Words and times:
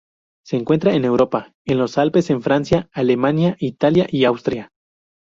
Se 0.43 0.57
encuentra 0.57 0.95
en 0.95 1.05
Europa: 1.05 1.53
en 1.63 1.77
los 1.77 1.99
Alpes 1.99 2.31
en 2.31 2.41
Francia, 2.41 2.89
Alemania, 2.91 3.55
Italia 3.59 4.07
y 4.09 4.23
Austria. 4.25 4.71